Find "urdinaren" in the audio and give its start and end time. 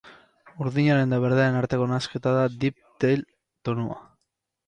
0.63-1.11